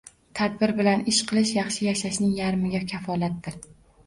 Tadbir 0.37 0.71
bilan 0.79 1.03
ish 1.11 1.19
qilish 1.31 1.51
yaxshi 1.59 1.83
yashashning 1.89 2.33
yarmiga 2.41 2.83
kafolatdir. 2.95 3.63